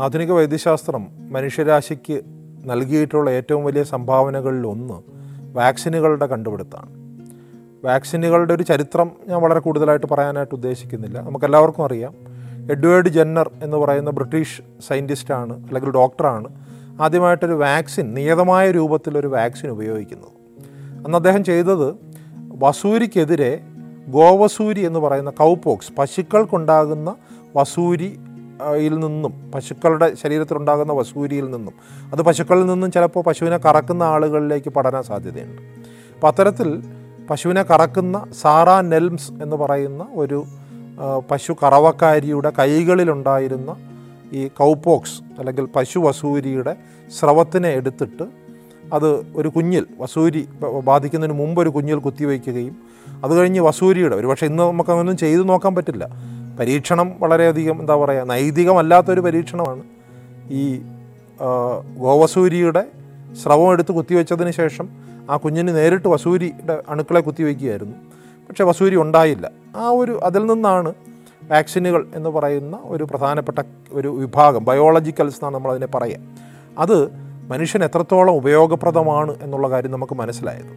[0.00, 2.20] ആധുനിക വൈദ്യശാസ്ത്രം മനുഷ്യരാശിക്ക്
[2.64, 5.02] നൽകിയിട്ടുള്ള ഏറ്റവും വലിയ സംഭാവനകളിൽ ഒന്ന്
[5.56, 6.98] വാക്സിനുകളുടെ കണ്ടുപിടുത്താണ്
[7.84, 11.20] വാക്സിനുകളുടെ ഒരു ചരിത്രം ഞാൻ വളരെ കൂടുതലായിട്ട് പറയാനായിട്ട് ഉദ്ദേശിക്കുന്നില്ല.
[11.20, 12.14] നമുക്കെല്ലാവർക്കും അറിയാം
[12.72, 16.48] എഡ്വേർഡ് ജെന്നർ എന്ന് പറയുന്ന ബ്രിട്ടീഷ് സയന്റിസ്റ്റാണ് അല്ലെങ്കിൽ ഡോക്ടറാണ്
[17.02, 20.30] ആദ്യമായിട്ടൊരു വാക്സിൻ നിയതമായ രൂപത്തിലൊരു വാക്സിൻ ഉപയോഗിക്കുന്നത്.
[21.04, 21.94] അന്ന് അദ്ദേഹം ചെയ്തത്
[22.58, 23.60] വസൂരിക്കെതിരെ
[24.08, 27.14] ഗോവസൂരി എന്ന് പറയുന്ന കൗപോക്സ് പശുക്കൾക്കുണ്ടാകുന്ന
[27.56, 28.18] വസൂരി
[28.76, 31.74] യിൽ നിന്നും പശുക്കളുടെ ശരീരത്തിലുണ്ടാകുന്ന വസൂരിയിൽ നിന്നും.
[32.12, 35.62] അത് പശുക്കളിൽ നിന്നും ചിലപ്പോൾ പശുവിനെ കറക്കുന്ന ആളുകളിലേക്ക് പടരാൻ സാധ്യതയുണ്ട്.
[36.14, 36.82] അപ്പോൾ അത്തരത്തിൽ
[37.30, 40.44] പശുവിനെ കറക്കുന്ന സാറാ നെൽംസ് എന്ന് പറയുന്ന ഒരു
[41.30, 43.76] പശു കറവക്കാരിയുടെ കൈകളിലുണ്ടായിരുന്ന
[44.32, 46.76] ഈ കൗപോക്സ് അല്ലെങ്കിൽ പശു വസൂരിയുടെ
[47.20, 48.37] സ്രവത്തിനെ എടുത്തിട്ട്
[48.92, 50.48] അത് ഒരു കുഞ്ഞിൽ വസൂരി
[50.84, 52.76] ബാധിക്കുന്നതിന് മുമ്പ് ഒരു കുഞ്ഞിൽ കുത്തിവയ്ക്കുകയും
[53.24, 56.08] അത് കഴിഞ്ഞ് വസൂരിയുടെ ഒരു പക്ഷേ ഇന്ന് നമുക്ക് അങ്ങനൊന്നും ചെയ്തു നോക്കാൻ പറ്റില്ല.
[56.60, 59.82] പരീക്ഷണം വളരെയധികം എന്താ പറയുക നൈതികമല്ലാത്തൊരു പരീക്ഷണമാണ്.
[60.50, 60.80] ഈ
[61.98, 62.84] ഗോവസൂരിയുടെ
[63.42, 64.88] സ്രവം എടുത്ത് കുത്തിവെച്ചതിന് ശേഷം
[65.30, 67.96] ആ കുഞ്ഞിന് നേരിട്ട് വസൂരിയുടെ അണുക്കളെ കുത്തിവെക്കുകയായിരുന്നു
[68.48, 69.50] പക്ഷേ വസൂരി ഉണ്ടായില്ല.
[69.76, 70.94] ആ ഒരു അതിൽ നിന്നാണ്
[71.50, 73.58] വാക്സിനുകൾ എന്ന് പറയുന്ന ഒരു പ്രധാനപ്പെട്ട
[73.92, 76.20] ഒരു വിഭാഗം ബയോളജിക്കൽസ് എന്നാണ് നമ്മളതിനെ പറയുക.
[76.78, 80.72] അത് മനുഷ്യന് എത്രത്തോളം ഉപയോഗപ്രദമാണ് എന്നുള്ള കാര്യം നമുക്ക് മനസ്സിലായത്.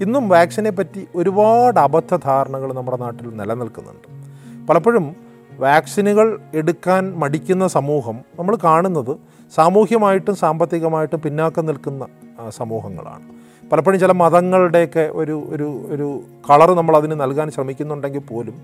[0.00, 4.08] ഇന്നും വാക്സിനെ പറ്റി ഒരുപാട് അബദ്ധ ധാരണകൾ നമ്മുടെ നാട്ടിൽ നിലനിൽക്കുന്നുണ്ട്.
[4.66, 5.16] പലപ്പോഴും
[5.60, 9.16] വാക്സിനുകൾ എടുക്കാൻ മടിക്കുന്ന സമൂഹം നമ്മൾ കാണുന്നത്
[9.54, 12.06] സാമൂഹ്യമായിട്ടും സാമ്പത്തികമായിട്ടും പിന്നാക്കം നിൽക്കുന്ന
[12.48, 13.34] സമൂഹങ്ങളാണ്.
[13.72, 18.56] പലപ്പോഴും ചില മതങ്ങളുടെയൊക്കെ ഒരു ഒരു ഒരു കളർ നമ്മൾ അതിന് നൽകാൻ ശ്രമിക്കുന്നുണ്ടെങ്കിൽ പോലും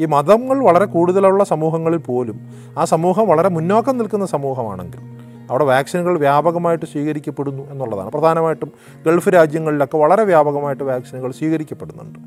[0.00, 6.86] ഈ മതങ്ങൾ വളരെ കൂടുതലുള്ള സമൂഹങ്ങളിൽ പോലും ആ സമൂഹം വളരെ മുന്നോക്കം നിൽക്കുന്ന സമൂഹമാണെങ്കിൽ അവിടെ വാക്സിനുകൾ വ്യാപകമായിട്ട്
[6.86, 8.10] സ്വീകരിക്കപ്പെടുന്നു എന്നുള്ളതാണ്.
[8.10, 8.72] പ്രധാനമായിട്ടും
[9.06, 12.18] ഗൾഫ് രാജ്യങ്ങളിലൊക്കെ വളരെ വ്യാപകമായിട്ട് വാക്സിനുകൾ സ്വീകരിക്കപ്പെടുന്നുണ്ട്.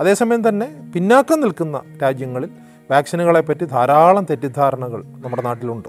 [0.00, 2.48] അതേസമയം തന്നെ പിന്നാക്കം നിൽക്കുന്ന രാജ്യങ്ങളിൽ
[2.90, 5.88] വാക്സിനുകളെ പറ്റി ധാരാളം തെറ്റിദ്ധാരണകൾ നമ്മുടെ നാട്ടിലുണ്ട്.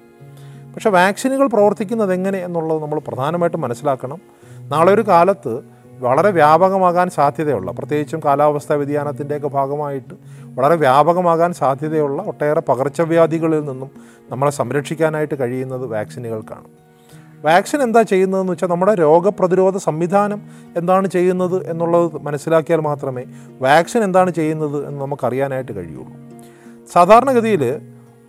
[0.73, 4.19] പക്ഷേ വാക്സിനുകൾ പ്രവർത്തിക്കുന്നത് എങ്ങനെ എന്നുള്ളത് നമ്മൾ പ്രധാനമായിട്ടും മനസ്സിലാക്കണം.
[4.59, 10.13] നാളെ ഒരു കാലത്ത് വളരെ വ്യാപകമാകാൻ സാധ്യതയുള്ള പ്രത്യേകിച്ചും കാലാവസ്ഥാ വ്യതിയാനത്തിന്റെയൊക്കെ ഭാഗമായിട്ട്
[10.45, 13.89] വളരെ വ്യാപകമാകാൻ സാധ്യതയുള്ള ഒട്ടേറെ പകർച്ചവ്യാധികളിൽ നിന്നും
[14.29, 16.63] നമ്മളെ സംരക്ഷിക്കാനായിട്ട് കഴിയുന്നത് വാക്സിനുകൾക്കാണ്.
[17.43, 20.41] വാക്സിൻ എന്താ ചെയ്യുന്നതെന്ന് വെച്ചാൽ നമ്മുടെ രോഗപ്രതിരോധ സംവിധാനം
[20.77, 23.23] എന്താണ് ചെയ്യുന്നത് എന്നുള്ളത് മനസ്സിലാക്കിയാൽ മാത്രമേ
[23.61, 26.05] വാക്സിൻ എന്താണ് ചെയ്യുന്നത് എന്ന് നമുക്കറിയാനായിട്ട് കഴിയുള്ളൂ.
[26.93, 27.81] സാധാരണഗതിയിൽ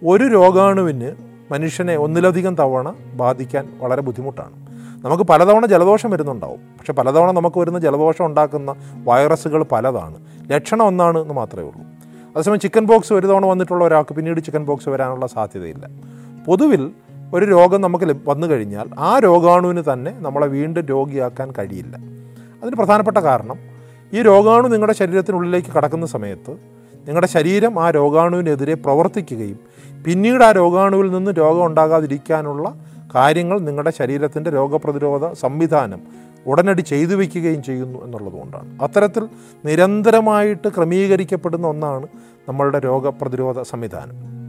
[0.07, 1.13] ഒരു രോഗാണുവിന്
[1.53, 4.67] മനുഷ്യനെ ഒന്നിലധികം തവണ ബാധിക്കാൻ വളരെ ബുദ്ധിമുട്ടാണ്.
[5.05, 6.61] നമുക്ക് പലതവണ ജലദോഷം വരുന്നുണ്ടാവും.
[6.79, 8.75] പക്ഷെ പലതവണ നമുക്ക് വരുന്ന ജലദോഷം ഉണ്ടാക്കുന്ന
[9.05, 10.17] വൈറസുകൾ പലതാണ്.
[10.51, 11.87] ലക്ഷണം ഒന്നാണ് എന്ന് മാത്രമേ ഉള്ളൂ.
[12.33, 15.89] അതേസമയം ചിക്കൻ ബോക്സ് ഒരു തവണ വന്നിട്ടുള്ള ഒരാൾക്ക് പിന്നീട് ചിക്കൻ ബോക്സ് വരാനുള്ള സാധ്യതയില്ല.
[16.47, 16.91] പൊതുവിൽ
[17.35, 21.97] ഒരു രോഗം നമുക്ക് വന്നു കഴിഞ്ഞാൽ ആ രോഗാണുവിന് തന്നെ നമ്മളെ വീണ്ടും രോഗിയാക്കാൻ കഴിയില്ല.
[22.63, 23.59] അതിന് പ്രധാനപ്പെട്ട കാരണം
[24.13, 26.51] ഈ രോഗാണു നിങ്ങളുടെ ശരീരത്തിനുള്ളിലേക്ക് കടക്കുന്ന സമയത്ത്
[27.07, 29.59] നിങ്ങളുടെ ശരീരം ആ രോഗാണുവിനെതിരെ പ്രവർത്തിക്കുകയും
[30.05, 32.75] പിന്നീട് ആ രോഗാണുവിൽ നിന്ന് രോഗം ഉണ്ടാകാതിരിക്കാനുള്ള
[33.15, 36.01] കാര്യങ്ങൾ നിങ്ങളുടെ ശരീരത്തിന്റെ രോഗപ്രതിരോധ സംവിധാനം
[36.47, 39.29] ഉടനടി ചെയ്തു വയ്ക്കുകയും ചെയ്യുന്നു എന്നുള്ളതുകൊണ്ടാണ് അത്തരത്തിൽ
[39.65, 42.07] നിരന്തരമായിട്ട് ക്രമീകരിക്കപ്പെടുന്ന ഒന്നാണ്
[42.49, 44.46] നമ്മളുടെ രോഗപ്രതിരോധ സംവിധാനം.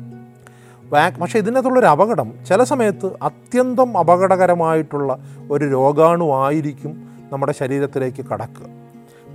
[0.90, 2.34] വാക് പക്ഷേ ഇതിനകത്തുള്ളൊരു അപകടം.
[2.48, 5.18] ചില സമയത്ത് അത്യന്തം അപകടകരമായിട്ടുള്ള
[5.52, 8.68] ഒരു രോഗാണുവായിരിക്കും നമ്മുടെ ശരീരത്തിലേക്ക് കടക്കുക.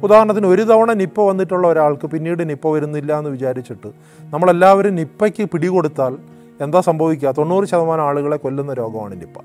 [0.03, 3.93] ഉദാഹരണത്തിന് ഒരു തവണ നിപ്പ വന്നിട്ടുള്ള ഒരാൾക്ക് പിന്നീട് നിപ്പ വരുന്നില്ല എന്ന് വിചാരിച്ചിട്ട്
[4.25, 6.17] നമ്മളെല്ലാവരും നിപ്പയ്ക്ക് പിടികൊടുത്താൽ
[6.61, 7.31] എന്താ സംഭവിക്കുക?
[7.31, 9.39] തൊണ്ണൂറ് ശതമാനം ആളുകളെ കൊല്ലുന്ന രോഗമാണ് നിപ്പ.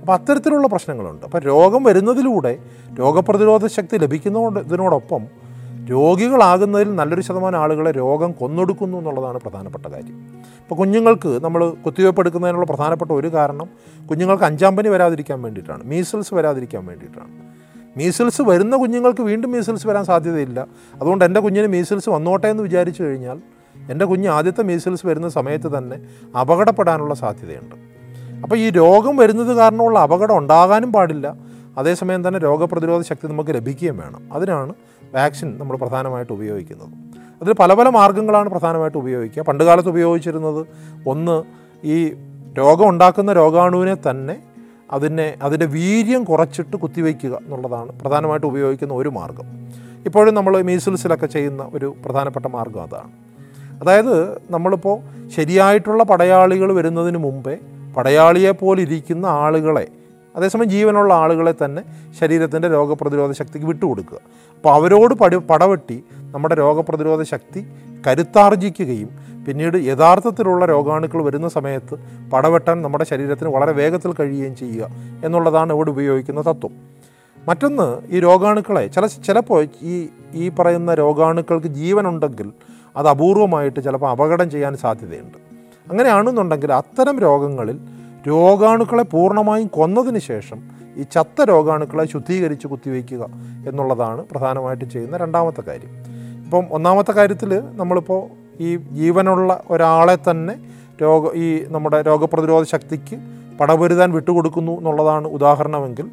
[0.00, 1.24] അപ്പോൾ അത്തരത്തിലുള്ള പ്രശ്നങ്ങളുണ്ട്.
[1.26, 2.58] അപ്പോൾ രോഗം വരുന്നതിലൂടെ
[2.98, 5.43] രോഗപ്രതിരോധ ശക്തി ലഭിക്കുന്നതുകൊണ്ട് ഇതിനോടൊപ്പം
[5.90, 10.16] രോഗികളാകുന്നതിൽ നല്ലൊരു ശതമാനം ആളുകളെ രോഗം കൊന്നൊടുക്കുന്നു എന്നുള്ളതാണ് പ്രധാനപ്പെട്ട കാര്യം.
[10.38, 13.68] ഇപ്പോൾ കുഞ്ഞുങ്ങൾക്ക് നമ്മൾ കുത്തിവയ്പ്പ് എടുക്കുന്നതിനുള്ള പ്രധാനപ്പെട്ട ഒരു കാരണം
[14.10, 15.84] കുഞ്ഞുങ്ങൾക്ക് അഞ്ചാം പനി വരാതിരിക്കാൻ വേണ്ടിയിട്ടാണ്.
[15.84, 17.54] മീസിൽസ് വരാതിരിക്കാൻ വേണ്ടിയിട്ടാണ്.
[17.96, 20.66] മീസിൽസ് വരുന്ന കുഞ്ഞുങ്ങൾക്ക് വീണ്ടും മീസിൽസ് വരാൻ സാധ്യതയില്ല.
[21.00, 23.40] അതുകൊണ്ട് എന്റെ കുഞ്ഞിന് മീസിൽസ് വന്നോട്ടെ എന്ന് വിചാരിച്ചു കഴിഞ്ഞാൽ
[23.90, 26.00] എന്റെ കുഞ്ഞ് ആദ്യത്തെ മീസിൽസ് വരുന്ന സമയത്ത് തന്നെ
[26.40, 27.74] അപകടപ്പെടാനുള്ള സാധ്യതയുണ്ട്.
[28.42, 31.34] അപ്പോൾ ഈ രോഗം വരുന്നത് കാരണമുള്ള അപകടം ഉണ്ടാകാനും പാടില്ല.
[31.78, 34.32] അതേസമയം തന്നെ രോഗപ്രതിരോധ ശക്തി നമുക്ക് ലഭിക്കുകയും വേണം.
[34.32, 34.74] അതിനാണ്
[35.14, 36.88] വാക്സിൻ നമ്മൾ പ്രധാനമായിട്ട് ഉപയോഗിക്കുന്നത്.
[37.42, 39.42] അതിൽ പല പല മാർഗങ്ങളാണ് പ്രധാനമായിട്ട് ഉപയോഗിക്കുക.
[39.42, 40.66] പണ്ട് കാലത്ത് ഉപയോഗിച്ചിരുന്നത്
[41.06, 41.42] ഒന്ന്
[41.84, 42.14] ഈ
[42.58, 44.36] രോഗം ഉണ്ടാക്കുന്ന രോഗാണുവിനെ തന്നെ
[44.92, 49.46] അതിനെ അതിന്റെ വീര്യം കുറച്ചിട്ട് കുത്തിവെക്കുക എന്നുള്ളതാണ് പ്രധാനമായിട്ട് ഉപയോഗിക്കുന്ന ഒരു മാർഗം.
[50.06, 53.10] ഇപ്പോഴും നമ്മൾ മീസിൽസിലൊക്കെ ചെയ്യുന്ന ഒരു പ്രധാനപ്പെട്ട മാർഗം അതാണ്.
[53.80, 57.58] അതായത് നമ്മളിപ്പോൾ ശരിയായിട്ടുള്ള പടയാളികൾ വരുന്നതിന് മുമ്പേ
[57.96, 59.88] പടയാളിയെ പോലെ ഇരിക്കുന്ന ആളുകളെ
[60.36, 61.82] അതേസമയം ജീവനുള്ള ആളുകളെ തന്നെ
[62.20, 64.18] ശരീരത്തിന്റെ രോഗപ്രതിരോധ ശക്തിക്ക് വിട്ടുകൊടുക്കുക.
[64.56, 67.66] അപ്പോൾ അവരോട് പടി പടവെട്ടി നമ്മുടെ രോഗപ്രതിരോധ ശക്തി
[68.06, 69.08] കരുത്താർജിക്കുകയും
[69.48, 71.94] പിന്നീട് യഥാർത്ഥത്തിലുള്ള രോഗാണുക്കൾ വരുന്ന സമയത്ത്
[72.30, 74.90] പടവെട്ടാൻ നമ്മുടെ ശരീരത്തിന് വളരെ വേഗത്തിൽ കഴിയുകയും ചെയ്യുക
[75.24, 76.70] എന്നുള്ളതാണ് ഇവിടെ ഉപയോഗിക്കുന്ന തത്വം.
[77.48, 82.52] മറ്റൊന്ന് ഈ രോഗാണുക്കളെ ചില ചിലപ്പോൾ ഈ ഈ പറയുന്ന രോഗാണുക്കൾക്ക് ജീവനുണ്ടെങ്കിൽ
[82.96, 85.38] അത് അപൂർവമായിട്ട് ചിലപ്പോൾ അപകടം ചെയ്യാൻ സാധ്യതയുണ്ട്.
[85.90, 87.80] അങ്ങനെയാണെന്നുണ്ടെങ്കിൽ അത്തരം രോഗങ്ങളിൽ
[88.26, 90.60] രോഗാണുക്കളെ പൂർണമായും കൊന്നതിന് ശേഷം
[90.96, 93.24] ഈ ചത്ത രോഗാണുക്കളെ ശുദ്ധീകരിച്ച് കുത്തിവയ്ക്കുക
[93.68, 95.90] എന്നുള്ളതാണ് പ്രധാനമായിട്ടും ചെയ്യുന്ന രണ്ടാമത്തെ കാര്യം.
[96.44, 98.22] ഇപ്പം ഒന്നാമത്തെ കാര്യത്തിൽ നമ്മളിപ്പോൾ
[98.62, 100.54] ഈ ജീവനുള്ള ഒരാളെ തന്നെ
[101.02, 103.16] രോഗ ഈ നമ്മുടെ രോഗപ്രതിരോധ ശക്തിക്ക്
[103.60, 106.10] പടപൊരുതാൻ വിട്ടുകൊടുക്കുന്നു എന്നുള്ളതാണ് ഉദാഹരണമെങ്കിൽ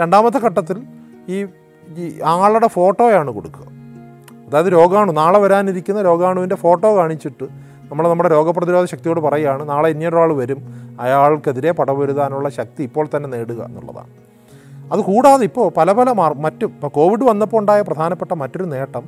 [0.00, 0.82] രണ്ടാമത്തെ ഘട്ടത്തിൽ
[1.28, 3.66] ഈ ആളുടെ ഫോട്ടോയാണ് കൊടുക്കുക.
[4.46, 7.44] അതായത് രോഗാണു നാളെ വരാനിരിക്കുന്ന രോഗാണുവിന്റെ ഫോട്ടോ കാണിച്ചിട്ട്
[7.92, 10.60] നമ്മൾ നമ്മുടെ രോഗപ്രതിരോധ ശക്തിയോട് പറയുകയാണ് നാളെ ഇനിയൊരാൾ വരും
[11.00, 14.12] അയാൾക്കെതിരെ പടപൊരുതാനുള്ള ശക്തി ഇപ്പോൾ തന്നെ നേടുക എന്നുള്ളതാണ്.
[14.92, 19.04] അതുകൂടാതെ ഇപ്പോൾ പല പല മാർ മറ്റു ഇപ്പോൾ കോവിഡ് വന്നപ്പോൾ ഉണ്ടായ പ്രധാനപ്പെട്ട മറ്റൊരു നേട്ടം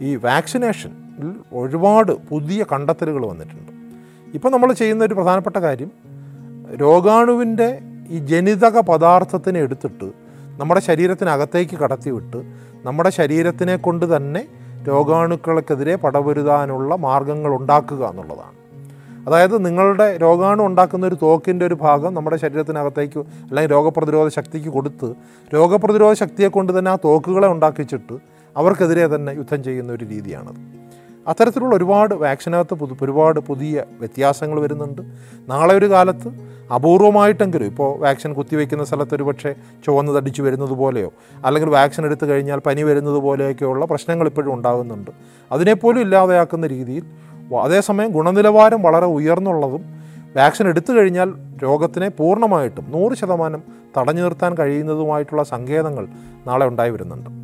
[0.00, 3.72] ഈ വാക്സിനേഷനിൽ ഒരുപാട് പുതിയ കണ്ടെത്തലുകൾ വന്നിട്ടുണ്ട്.
[4.34, 5.90] ഇപ്പോൾ നമ്മൾ ചെയ്യുന്ന ഒരു പ്രധാനപ്പെട്ട കാര്യം
[6.80, 7.78] രോഗാണുവിന്റെ
[8.10, 10.08] ഈ ജനിതക പദാർത്ഥത്തിനെ എടുത്തിട്ട്
[10.60, 12.40] നമ്മുടെ ശരീരത്തിനകത്തേക്ക് കടത്തിവിട്ട്
[12.86, 18.62] നമ്മുടെ ശരീരത്തിനെ കൊണ്ട് തന്നെ രോഗാണുക്കൾക്കെതിരെ പടപൊരുതാനുള്ള മാർഗങ്ങൾ ഉണ്ടാക്കുക എന്നുള്ളതാണ്.
[19.26, 25.14] അതായത് നിങ്ങളുടെ രോഗാണു ഉണ്ടാക്കുന്ന ഒരു തോക്കിന്റെ ഒരു ഭാഗം നമ്മുടെ ശരീരത്തിനകത്തേക്ക് അല്ലെങ്കിൽ രോഗപ്രതിരോധ ശക്തിക്ക് കൊടുത്ത്
[25.54, 28.18] രോഗപ്രതിരോധ ശക്തിയെ കൊണ്ട് തന്നെ ആ തോക്കുകളെ ഉണ്ടാക്കിച്ചിട്ട്
[28.56, 30.82] അവർക്കെതിരെ തന്നെ യുദ്ധം ചെയ്യുന്ന ഒരു രീതിയാണത്.
[31.28, 35.02] അത്തരത്തിലുള്ള ഒരുപാട് വാക്സിനകത്ത് പുതു ഒരുപാട് പുതിയ വ്യത്യാസങ്ങൾ വരുന്നുണ്ട്.
[35.48, 36.28] നാളെ ഒരു കാലത്ത്
[36.74, 39.54] അപൂർവമായിട്ടെങ്കിലും ഇപ്പോൾ വാക്സിൻ കുത്തിവെക്കുന്ന സ്ഥലത്ത് ഒരു പക്ഷേ
[39.86, 41.12] ചുവന്നതടിച്ച് വരുന്നത് പോലെയോ
[41.44, 45.10] അല്ലെങ്കിൽ വാക്സിൻ എടുത്തു കഴിഞ്ഞാൽ പനി വരുന്നത് പോലെയൊക്കെയുള്ള പ്രശ്നങ്ങൾ ഇപ്പോഴും ഉണ്ടാകുന്നുണ്ട്.
[45.52, 47.04] അതിനെപ്പോലും ഇല്ലാതെയാക്കുന്ന രീതിയിൽ
[47.60, 49.84] അതേസമയം ഗുണനിലവാരം വളരെ ഉയർന്നുള്ളതും
[50.36, 53.62] വാക്സിൻ എടുത്തു കഴിഞ്ഞാൽ രോഗത്തിനെ പൂർണമായിട്ടും നൂറ് ശതമാനം
[53.98, 56.08] തടഞ്ഞു നിർത്താൻ കഴിയുന്നതുമായിട്ടുള്ള സങ്കേതങ്ങൾ
[56.46, 57.41] നാളെ ഉണ്ടായി വരുന്നുണ്ട്.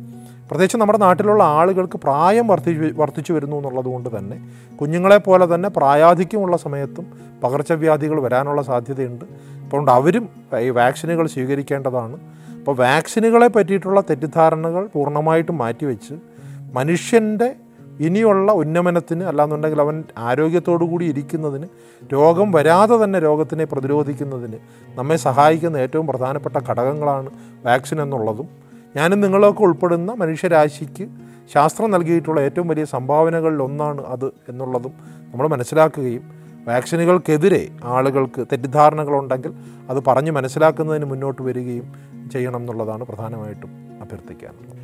[0.49, 4.37] പ്രത്യേകിച്ച് നമ്മുടെ നാട്ടിലുള്ള ആളുകൾക്ക് പ്രായം വർദ്ധിച്ചു വർദ്ധിച്ചു വരുന്നു എന്നുള്ളത് കൊണ്ട് തന്നെ
[4.75, 7.05] കുഞ്ഞുങ്ങളെപ്പോലെ തന്നെ പ്രായാധിക്യമുള്ള സമയത്തും
[7.43, 9.25] പകർച്ചവ്യാധികൾ വരാനുള്ള സാധ്യതയുണ്ട്.
[9.65, 10.29] അതുകൊണ്ട് അവരും
[10.59, 12.19] ഈ വാക്സിനുകൾ സ്വീകരിക്കേണ്ടതാണ്.
[12.59, 16.13] അപ്പോൾ വാക്സിനുകളെ പറ്റിയിട്ടുള്ള തെറ്റിദ്ധാരണകൾ പൂർണമായിട്ടും മാറ്റിവെച്ച്
[16.73, 17.55] മനുഷ്യന്റെ
[17.99, 21.67] ഇനിയുള്ള ഉന്നമനത്തിന് അല്ലാന്നുണ്ടെങ്കിൽ അവൻ ആരോഗ്യത്തോടു കൂടി ഇരിക്കുന്നതിന്
[22.13, 24.57] രോഗം വരാതെ തന്നെ രോഗത്തിനെ പ്രതിരോധിക്കുന്നതിന്
[24.95, 27.29] നമ്മെ സഹായിക്കുന്ന ഏറ്റവും പ്രധാനപ്പെട്ട ഘടകങ്ങളാണ്
[27.65, 28.68] വാക്സിൻ എന്നുള്ളതും.
[28.95, 31.05] ഞാനും നിങ്ങളൊക്കെ ഉൾപ്പെടുന്ന മനുഷ്യരാശിക്ക്
[31.53, 34.93] ശാസ്ത്രം നൽകിയിട്ടുള്ള ഏറ്റവും വലിയ സംഭാവനകളിൽ ഒന്നാണ് അത് എന്നുള്ളതും
[35.31, 36.23] നമ്മൾ മനസ്സിലാക്കുകയും
[36.67, 39.53] വാക്സിനുകൾക്കെതിരെ ആളുകൾക്ക് തെറ്റിദ്ധാരണകളുണ്ടെങ്കിൽ
[39.89, 41.87] അത് പറഞ്ഞ് മനസ്സിലാക്കുന്നതിന് മുന്നോട്ട് വരികയും
[42.31, 43.71] ചെയ്യണം എന്നുള്ളതാണ് പ്രധാനമായിട്ടും
[44.01, 44.75] അഭ്യർത്ഥിക്കാനുള്ളത്.